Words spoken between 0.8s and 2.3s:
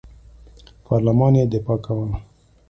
پارلمان یې دفاع کوله.